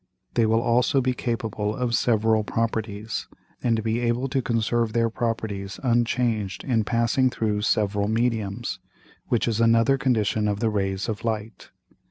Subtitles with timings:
[0.33, 3.27] They will also be capable of several Properties,
[3.61, 8.79] and be able to conserve their Properties unchanged in passing through several Mediums,
[9.27, 11.69] which is another Condition of the Rays of Light.